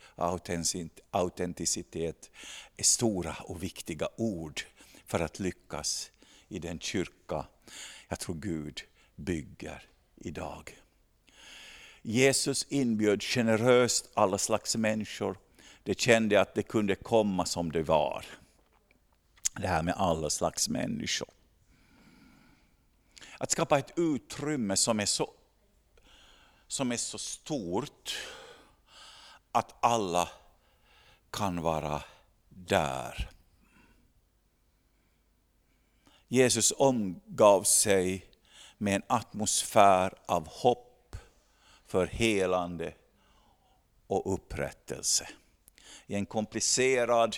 [1.11, 2.31] autenticitet
[2.77, 4.63] är stora och viktiga ord
[5.07, 6.11] för att lyckas
[6.49, 7.47] i den kyrka
[8.09, 8.81] jag tror Gud
[9.15, 9.83] bygger
[10.17, 10.79] idag.
[12.03, 15.39] Jesus inbjöd generöst alla slags människor.
[15.83, 18.25] De kände att det kunde komma som det var.
[19.57, 21.29] Det här med alla slags människor.
[23.39, 25.31] Att skapa ett utrymme som är så,
[26.69, 28.17] som är så stort
[29.57, 30.29] att alla
[31.31, 32.03] kan vara
[32.49, 33.31] där.
[36.29, 38.27] Jesus omgav sig
[38.79, 41.17] med en atmosfär av hopp
[41.87, 42.95] för helande
[44.07, 45.29] och upprättelse.
[46.07, 47.37] I en komplicerad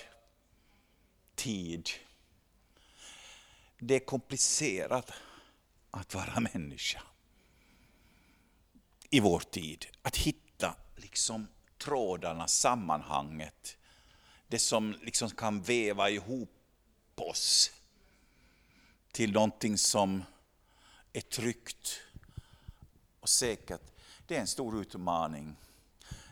[1.35, 1.91] tid.
[3.79, 5.13] Det är komplicerat
[5.91, 7.03] att vara människa
[9.11, 9.87] i vår tid.
[10.03, 11.47] Att hitta liksom
[11.89, 13.77] trådarna, sammanhanget.
[14.49, 16.51] Det som liksom kan väva ihop
[17.15, 17.71] oss
[19.13, 20.25] till någonting som
[21.13, 22.01] är tryggt
[23.21, 23.81] och säkert.
[24.27, 25.57] Det är en stor utmaning.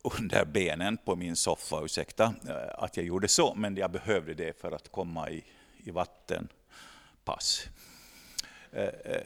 [0.05, 4.61] under benen på min soffa, ursäkta eh, att jag gjorde så, men jag behövde det
[4.61, 5.45] för att komma i,
[5.79, 7.67] i vattenpass.
[8.73, 9.23] Eh, eh,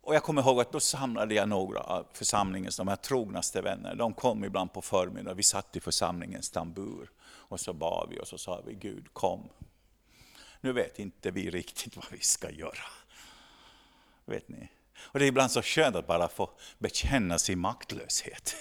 [0.00, 3.94] och jag kommer ihåg att då samlade jag några av församlingens de här trognaste vänner.
[3.94, 8.28] De kom ibland på förmiddagen, vi satt i församlingens tambur och så bad vi och
[8.28, 9.48] så sa vi Gud kom.
[10.60, 12.84] Nu vet inte vi riktigt vad vi ska göra.
[14.24, 14.68] Vet ni?
[14.98, 18.56] Och det är ibland så skönt att bara få bekänna sin maktlöshet.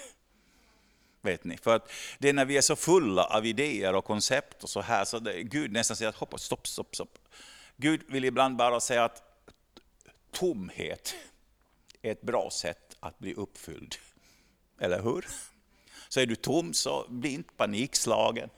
[1.21, 1.57] Vet ni?
[1.57, 4.81] För att det är när vi är så fulla av idéer och koncept och så
[4.81, 7.19] här, så det, Gud nästan säger att hoppa, stopp, stopp, stopp.
[7.77, 9.23] Gud vill ibland bara säga att
[10.31, 11.15] tomhet
[12.01, 13.95] är ett bra sätt att bli uppfylld.
[14.79, 15.25] Eller hur?
[16.09, 18.49] Så är du tom, så bli inte panikslagen.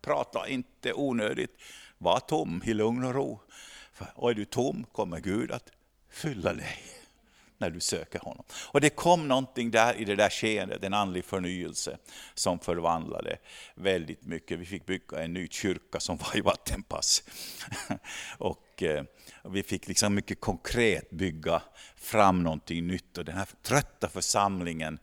[0.00, 1.58] Prata inte onödigt.
[1.98, 3.40] Var tom i lugn och ro.
[4.14, 5.70] Och är du tom kommer Gud att
[6.10, 6.78] fylla dig
[7.58, 8.44] när du söker honom.
[8.72, 11.98] Och det kom någonting där i det där skeendet, en andlig förnyelse,
[12.34, 13.38] som förvandlade
[13.74, 14.58] väldigt mycket.
[14.58, 17.22] Vi fick bygga en ny kyrka som var i vattenpass.
[18.38, 19.04] och eh,
[19.44, 21.62] vi fick liksom mycket konkret bygga
[21.96, 23.18] fram någonting nytt.
[23.18, 24.98] Och den här trötta församlingen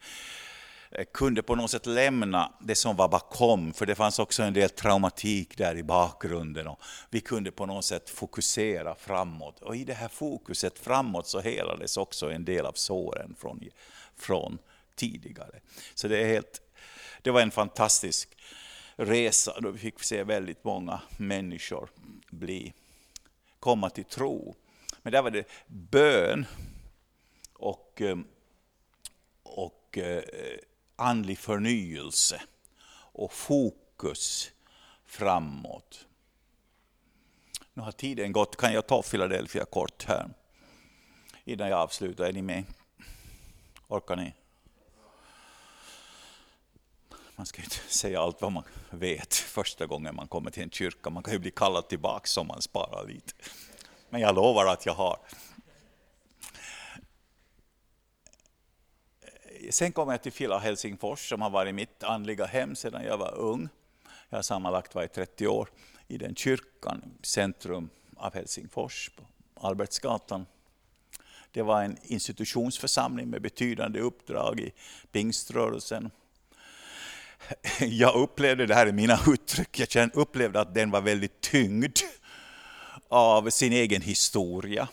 [0.96, 4.54] Eh, kunde på något sätt lämna det som var bakom, för det fanns också en
[4.54, 6.68] del traumatik där i bakgrunden.
[6.68, 9.60] Och vi kunde på något sätt fokusera framåt.
[9.60, 13.60] Och i det här fokuset framåt så helades också en del av såren från,
[14.16, 14.58] från
[14.96, 15.60] tidigare.
[15.94, 16.62] Så det, är helt,
[17.22, 18.38] det var en fantastisk
[18.96, 21.89] resa då vi fick se väldigt många människor
[22.30, 22.74] bli,
[23.60, 24.56] komma till tro.
[25.02, 26.46] Men där var det bön
[27.54, 28.18] och, eh,
[29.44, 30.24] och eh,
[30.96, 32.41] andlig förnyelse
[33.14, 34.52] och fokus
[35.06, 36.06] framåt.
[37.74, 40.30] Nu har tiden gått, kan jag ta Philadelphia kort här?
[41.44, 42.64] Innan jag avslutar, är ni med?
[43.88, 44.34] Orkar ni?
[47.36, 51.10] Man ska inte säga allt vad man vet första gången man kommer till en kyrka.
[51.10, 53.34] Man kan ju bli kallad tillbaka om man sparar lite.
[54.10, 55.18] Men jag lovar att jag har.
[59.70, 63.38] Sen kom jag till Fila Helsingfors som har varit mitt andliga hem sedan jag var
[63.38, 63.70] ung.
[64.30, 65.70] Jag har sammanlagt varit 30 år
[66.07, 69.24] i den kyrkan, centrum av Helsingfors, på
[69.68, 70.45] Albertsgatan.
[71.51, 74.72] Det var en institutionsförsamling med betydande uppdrag i
[75.11, 76.11] pingströrelsen.
[77.80, 81.97] Jag upplevde, det här är mina uttryck, jag upplevde att den var väldigt tyngd
[83.07, 84.88] av sin egen historia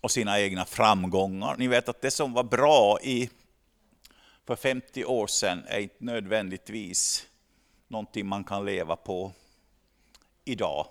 [0.00, 1.56] och sina egna framgångar.
[1.58, 3.30] Ni vet att det som var bra i,
[4.50, 7.26] för 50 år sedan är inte nödvändigtvis
[7.88, 9.32] någonting man kan leva på
[10.44, 10.86] idag.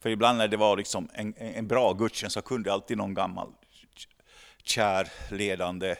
[0.00, 3.52] För ibland när det var liksom en, en bra gudstjänst så kunde alltid någon gammal
[4.62, 5.96] kär ledande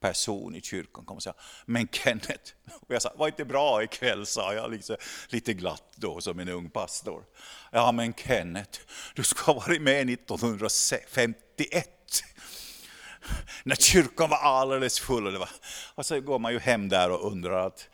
[0.00, 1.34] person i kyrkan komma och säga,
[1.66, 4.96] men Kenneth, och jag sa, var inte bra ikväll, sa jag liksom,
[5.28, 7.24] lite glatt då som en ung pastor.
[7.70, 8.80] Ja men Kenneth,
[9.14, 11.88] du ska ha varit med 1951
[13.62, 15.26] när kyrkan var alldeles full.
[15.26, 15.50] Och, det var,
[15.94, 17.88] och så går man ju hem där och undrar att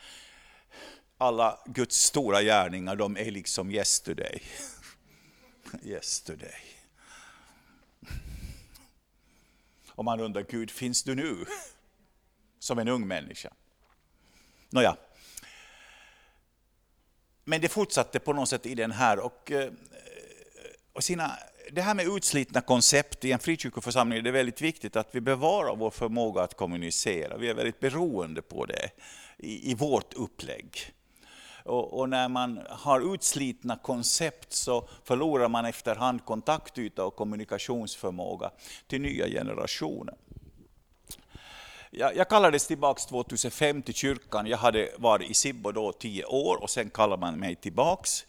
[1.19, 4.43] alla Guds stora gärningar, de är liksom yesterday.
[5.83, 6.75] yesterday.
[9.89, 11.47] Och man undrar, Gud, finns du nu?
[12.59, 13.51] Som en ung människa.
[14.71, 14.97] Nåja.
[17.45, 19.19] Men det fortsatte på något sätt i den här.
[19.19, 19.73] Och, eh,
[20.93, 21.39] och sina,
[21.73, 25.77] det här med utslitna koncept i en frikyrkoförsamling, det är väldigt viktigt att vi bevarar
[25.77, 27.37] vår förmåga att kommunicera.
[27.37, 28.91] Vi är väldigt beroende på det
[29.39, 30.93] i, i vårt upplägg.
[31.65, 38.51] Och, och, när man har utslitna koncept så förlorar man efterhand kontaktyta och kommunikationsförmåga
[38.87, 40.15] till nya generationer.
[41.91, 44.47] Jag, jag kallades tillbaka 2005 till kyrkan.
[44.47, 48.25] Jag hade varit i Sibbo då tio år och sen kallade man mig tillbaks.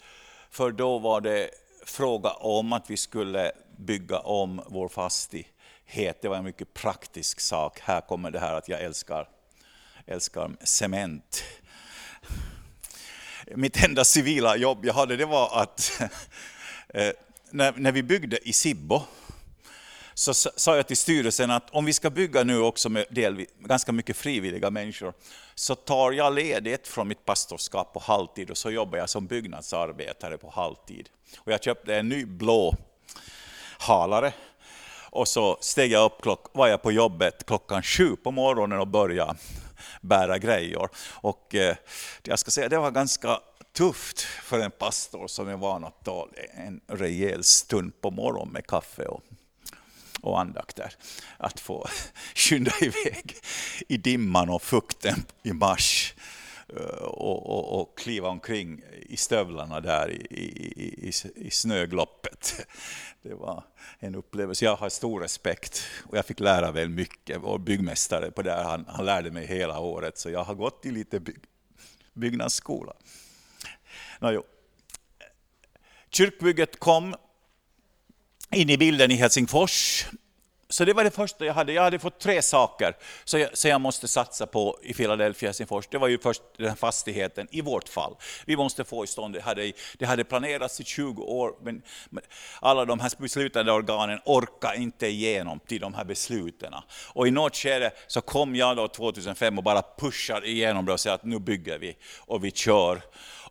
[0.50, 1.50] För då var det
[1.86, 6.22] fråga om att vi skulle bygga om vår fastighet.
[6.22, 7.80] Det var en mycket praktisk sak.
[7.80, 9.30] Här kommer det här att jag älskar,
[10.06, 11.44] älskar cement
[13.56, 16.02] mitt enda civila jobb jag hade det var att
[16.90, 17.10] eh,
[17.52, 19.02] när, när vi byggde i Sibbo
[20.18, 23.92] så sa jag till styrelsen att om vi ska bygga nu också med del, ganska
[23.92, 25.14] mycket frivilliga människor
[25.56, 30.38] så tar jag ledigt från mitt pastorskap på halvtid och så jobbar jag som byggnadsarbetare
[30.38, 31.10] på halvtid.
[31.40, 32.76] Och jag köpte en ny blå
[33.80, 34.34] halare
[35.10, 38.88] och så steg jag upp, klock, var jag på jobbet klockan sju på morgonen och
[38.88, 39.36] började
[40.02, 40.90] bära grejer.
[41.12, 41.76] Och eh,
[42.24, 43.40] jag ska säga, det var ganska
[43.74, 48.68] tufft för en pastor som är van att ta en rejäl stund på morgonen med
[48.68, 49.22] kaffe och,
[50.26, 50.94] och andakter.
[51.38, 51.88] Att få
[52.36, 53.36] skynda iväg
[53.88, 56.14] i dimman och fukten i mars
[56.70, 62.68] eh, och, och, och kliva omkring i stövlarna där i, i, i, i snögloppet.
[63.22, 63.64] Det var
[64.00, 64.66] en upplevelse.
[64.66, 67.38] Jag har stor respekt och jag fick lära väl mycket.
[67.42, 70.92] Vår byggmästare på där, han, han lärde mig hela året, så jag har gått i
[70.92, 71.38] lite bygg,
[72.14, 72.94] byggnadsskola.
[74.20, 74.44] Nå,
[76.10, 77.16] Kyrkbygget kom
[78.52, 80.06] in i bilden i Helsingfors
[80.70, 81.74] så det var det första jag hade.
[81.74, 85.88] Jag hade fått tre saker som jag, så jag måste satsa på i Philadelphia Helsingfors.
[85.88, 88.16] Det var ju först den här fastigheten, i vårt fall.
[88.46, 89.42] Vi måste få i stånd det.
[89.42, 91.82] Hade, det hade planerats i 20 år, men
[92.62, 96.74] alla de här beslutande organen orkar inte igenom till de här besluten.
[97.14, 101.00] Och i något skede så kom jag då 2005 och bara pushar igenom det och
[101.00, 103.02] säger att nu bygger vi och vi kör.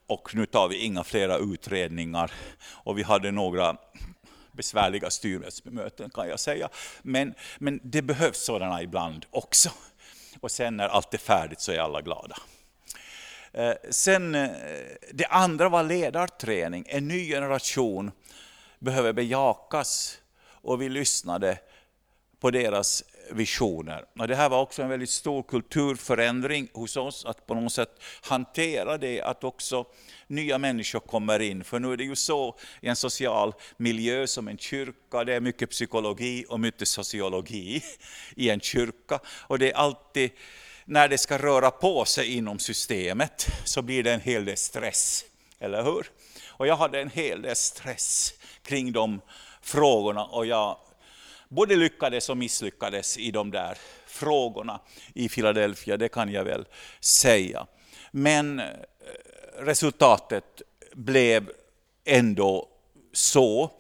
[0.06, 2.32] Och nu tar vi inga flera utredningar.
[2.70, 3.76] Och vi hade några
[4.54, 6.68] besvärliga styrelsemöten kan jag säga.
[7.02, 9.70] Men, men det behövs sådana ibland också.
[10.40, 12.36] Och sen när allt är färdigt så är alla glada.
[13.52, 14.50] Eh, sen, eh,
[15.12, 16.84] det andra var ledarträning.
[16.88, 18.10] En ny generation
[18.78, 21.58] behöver bejakas och vi lyssnade
[22.40, 24.04] på deras visioner.
[24.18, 28.02] Och det här var också en väldigt stor kulturförändring hos oss, att på något sätt
[28.22, 29.86] hantera det, att också
[30.26, 31.64] nya människor kommer in.
[31.64, 35.40] För nu är det ju så i en social miljö som en kyrka, det är
[35.40, 37.82] mycket psykologi och mycket sociologi
[38.36, 39.20] i en kyrka.
[39.26, 40.30] Och det är alltid,
[40.84, 45.24] när det ska röra på sig inom systemet, så blir det en hel del stress.
[45.58, 46.10] Eller hur?
[46.48, 49.20] Och jag hade en hel del stress kring de
[49.62, 50.76] frågorna och jag
[51.54, 54.80] både lyckades och misslyckades i de där frågorna
[55.14, 56.64] i Philadelphia, det kan jag väl
[57.00, 57.66] säga.
[58.10, 58.66] Men eh,
[59.58, 61.50] resultatet blev
[62.04, 62.68] ändå
[63.12, 63.70] så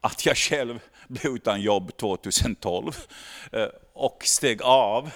[0.00, 2.96] att jag själv blev utan jobb 2012
[3.52, 5.10] eh, och steg av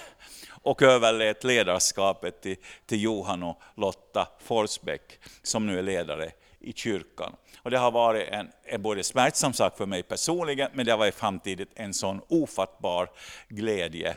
[0.50, 2.56] och överlät ledarskapet till,
[2.86, 7.36] till Johan och Lotta Forsbäck som nu är ledare i kyrkan.
[7.64, 10.98] Och det har varit en, en både smärtsam sak för mig personligen, men det har
[10.98, 13.10] varit samtidigt en sån ofattbar
[13.48, 14.16] glädje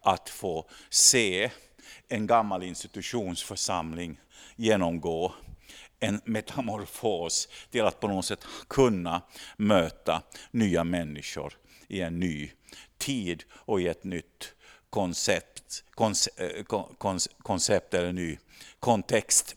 [0.00, 1.50] att få se
[2.08, 4.20] en gammal institutionsförsamling
[4.56, 5.32] genomgå
[6.00, 9.22] en metamorfos till att på något sätt kunna
[9.56, 11.54] möta nya människor
[11.88, 12.50] i en ny
[12.98, 14.54] tid och i ett nytt
[14.90, 18.38] koncept, koncept, eh, koncept eller ny
[18.80, 19.56] kontext.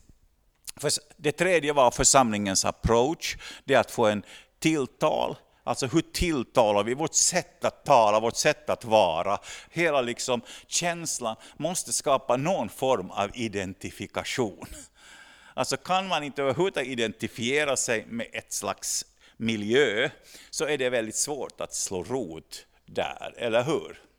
[1.17, 4.23] Det tredje var församlingens approach, det är att få en
[4.59, 6.93] tilltal, Alltså hur tilltalar vi?
[6.93, 9.37] Vårt sätt att tala, vårt sätt att vara.
[9.69, 14.65] Hela liksom känslan måste skapa någon form av identifikation.
[15.53, 19.05] Alltså kan man inte överhuvudtaget identifiera sig med ett slags
[19.37, 20.09] miljö,
[20.49, 24.10] så är det väldigt svårt att slå rot där, eller hur?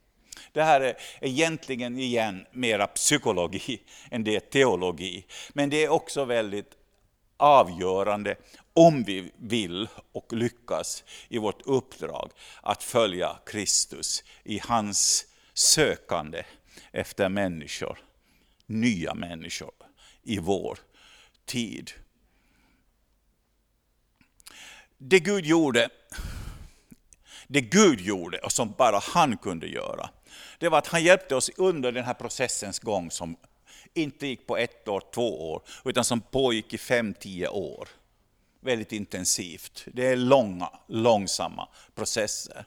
[0.53, 3.80] Det här är egentligen igen mera psykologi
[4.11, 5.26] än det är teologi.
[5.53, 6.76] Men det är också väldigt
[7.37, 8.37] avgörande
[8.74, 12.30] om vi vill och lyckas i vårt uppdrag
[12.61, 16.43] att följa Kristus i hans sökande
[16.93, 17.99] efter människor,
[18.66, 19.72] nya människor
[20.22, 20.78] i vår
[21.45, 21.91] tid.
[24.99, 25.89] Det Gud gjorde,
[27.47, 30.11] det Gud gjorde och som bara han kunde göra,
[30.63, 33.37] det var att han hjälpte oss under den här processens gång som
[33.95, 37.89] inte gick på ett år, två år, utan som pågick i fem, tio år.
[38.61, 39.85] Väldigt intensivt.
[39.87, 42.65] Det är långa, långsamma processer.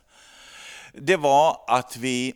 [0.93, 2.36] Det var att vi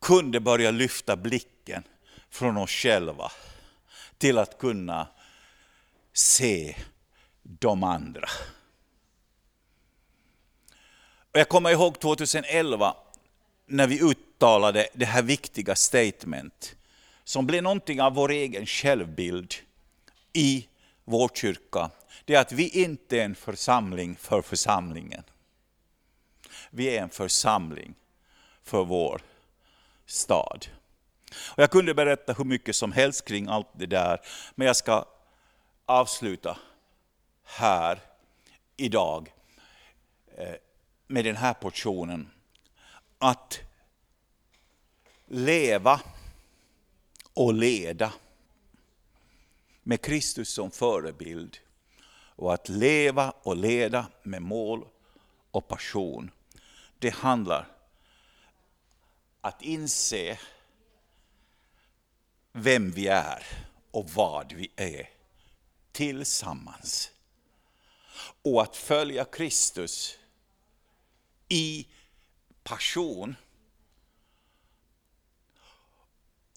[0.00, 1.82] kunde börja lyfta blicken
[2.30, 3.32] från oss själva
[4.18, 5.08] till att kunna
[6.12, 6.76] se
[7.42, 8.28] de andra.
[11.32, 12.96] Jag kommer ihåg 2011
[13.66, 14.00] när vi
[14.44, 16.76] uttalade det här viktiga statement
[17.24, 19.54] som blev någonting av vår egen självbild
[20.32, 20.68] i
[21.04, 21.90] vår kyrka.
[22.24, 25.22] Det är att vi inte är en församling för församlingen.
[26.70, 27.94] Vi är en församling
[28.62, 29.22] för vår
[30.06, 30.66] stad.
[31.56, 34.20] Och jag kunde berätta hur mycket som helst kring allt det där,
[34.54, 35.04] men jag ska
[35.86, 36.58] avsluta
[37.44, 37.98] här
[38.76, 39.32] idag
[40.36, 40.54] eh,
[41.06, 42.30] med den här portionen.
[43.18, 43.60] Att
[45.26, 46.00] leva
[47.34, 48.12] och leda
[49.82, 51.58] med Kristus som förebild
[52.36, 54.88] och att leva och leda med mål
[55.50, 56.30] och passion.
[56.98, 57.68] Det handlar
[59.40, 60.38] att inse
[62.52, 63.46] vem vi är
[63.90, 65.10] och vad vi är
[65.92, 67.10] tillsammans.
[68.42, 70.18] Och att följa Kristus
[71.48, 71.86] i
[72.62, 73.36] passion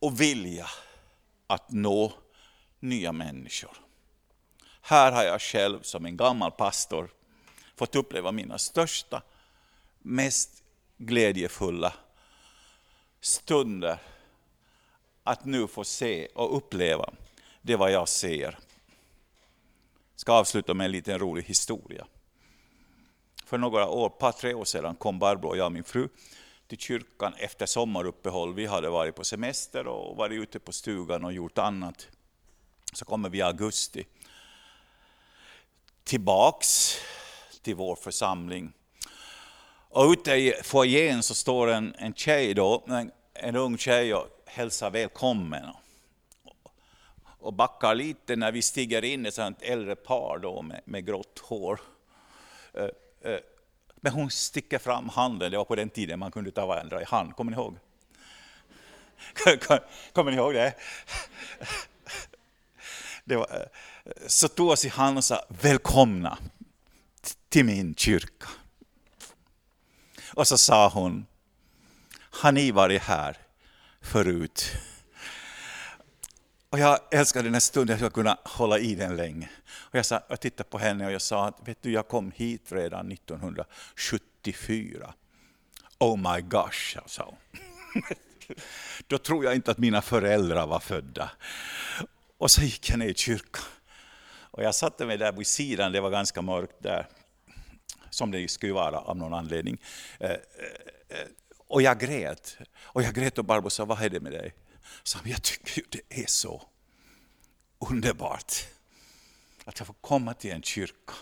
[0.02, 0.68] och vilja
[1.48, 2.14] att nå
[2.80, 3.78] nya människor.
[4.82, 7.10] Här har jag själv som en gammal pastor
[7.76, 9.22] fått uppleva mina största,
[10.00, 10.64] mest
[10.98, 11.94] glädjefulla
[13.22, 14.00] stunder.
[15.24, 17.14] Att nu få se och uppleva
[17.62, 18.44] det vad jag ser.
[20.12, 22.08] Jag ska avsluta med en liten rolig historia.
[23.46, 26.10] För några år, par tre år sedan kom Barbro och jag, min fru,
[26.68, 28.54] till kyrkan efter sommaruppehåll.
[28.54, 32.08] Vi hade varit på semester och varit ute på stugan och gjort annat.
[32.94, 34.06] Så kommer vi i augusti
[36.04, 36.98] tillbaks
[37.62, 38.74] till vår församling.
[39.90, 44.28] Och ute i foajén så står en, en tjej då, en, en ung tjej och
[44.46, 45.66] hälsar välkommen.
[47.40, 51.80] Och backar lite när vi stiger in, ett äldre par då med, med grått hår.
[52.74, 52.90] Eh,
[53.32, 53.40] eh,
[54.02, 57.06] men hon sticker fram handen, det var på den tiden man kunde ta varandra i
[57.06, 57.78] hand, kommer ni ihåg?
[60.14, 60.74] Kommer ni ihåg det?
[63.24, 66.38] det var, eh, så tog oss i hand och sa välkomna
[67.50, 68.48] till min kyrka.
[70.34, 71.26] Och så sa hon,
[72.20, 73.38] har ni varit här
[74.02, 74.72] förut?
[76.70, 79.50] Och jag älskar den här stunden, jag skulle kunna hålla i den länge.
[79.70, 82.32] Och jag, sa, jag tittade på henne och jag sa att vet du, jag kom
[82.32, 85.14] hit redan 1974.
[86.00, 87.34] Oh my gosh, jag sa
[89.08, 91.32] Då tror jag inte att mina föräldrar var födda.
[92.38, 93.64] Och så gick jag ner i kyrkan.
[94.58, 97.08] Och jag satte mig där vid sidan, det var ganska mörkt där.
[98.10, 99.78] Som det skulle vara av någon anledning.
[100.20, 100.38] Eh, eh,
[101.10, 101.28] eh,
[101.68, 102.58] och jag grät.
[102.80, 104.54] Och jag grät och Barbro sa, vad är det med dig?
[105.08, 106.68] Så jag tycker ju det är så
[107.80, 108.54] underbart
[109.66, 111.14] att jag får komma till en kyrka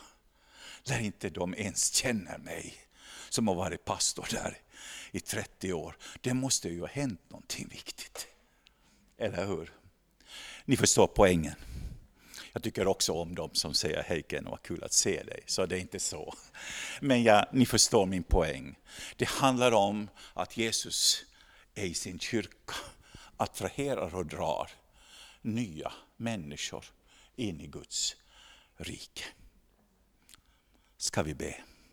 [0.84, 2.76] där inte de ens känner mig
[3.30, 4.58] som har varit pastor där
[5.12, 5.98] i 30 år.
[6.22, 8.28] Det måste ju ha hänt någonting viktigt.
[9.18, 9.74] Eller hur?
[10.66, 11.56] Ni förstår poängen.
[12.54, 15.44] Jag tycker också om dem som säger hej Ken, vad kul att se dig.
[15.46, 16.34] Så det är inte så.
[17.02, 18.76] Men ja, ni förstår min poäng.
[19.16, 21.26] Det handlar om att Jesus
[21.76, 22.76] är i sin kyrka,
[23.38, 24.72] attraherar och drar
[25.42, 26.86] nya människor
[27.36, 28.16] in i Guds
[28.78, 29.24] rike.
[30.98, 31.56] Ska vi be?